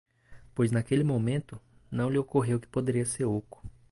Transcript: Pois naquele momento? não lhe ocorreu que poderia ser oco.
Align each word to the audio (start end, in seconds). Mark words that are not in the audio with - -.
Pois 0.55 0.71
naquele 0.71 1.03
momento? 1.03 1.61
não 1.91 2.09
lhe 2.09 2.17
ocorreu 2.17 2.59
que 2.59 2.67
poderia 2.67 3.05
ser 3.05 3.25
oco. 3.25 3.61